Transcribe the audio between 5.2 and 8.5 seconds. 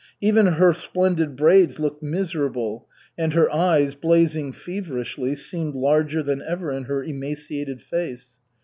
seemed larger than ever in her emaciated face.